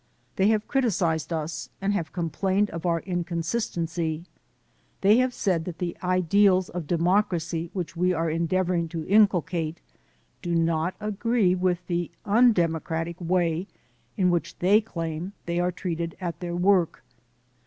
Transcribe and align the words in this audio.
They 0.35 0.47
have 0.47 0.67
criticised 0.67 1.31
us 1.31 1.69
and 1.79 1.93
have 1.93 2.11
complained 2.11 2.71
of 2.71 2.87
our 2.87 3.01
inconsistency; 3.01 4.25
they 5.01 5.17
have 5.17 5.31
said 5.31 5.63
that 5.65 5.77
the 5.77 5.95
ideals 6.01 6.69
of 6.69 6.87
democracy 6.87 7.69
which 7.73 7.95
we 7.95 8.11
are 8.11 8.27
endeavoring 8.27 8.87
to 8.87 9.03
incul 9.03 9.45
cate 9.45 9.79
do 10.41 10.55
not 10.55 10.95
agree 10.99 11.53
with 11.53 11.85
the 11.85 12.09
undemocratic 12.25 13.21
way 13.21 13.67
in 14.17 14.31
which 14.31 14.57
they 14.57 14.81
claim 14.81 15.33
they 15.45 15.59
are 15.59 15.71
treated 15.71 16.17
at 16.19 16.39
their 16.39 16.55
work. 16.55 17.03